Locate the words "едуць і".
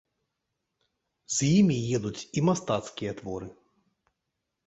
1.97-2.43